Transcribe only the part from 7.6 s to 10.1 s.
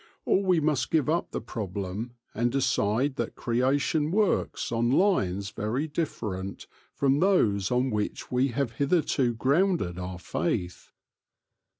on which we have hitherto grounded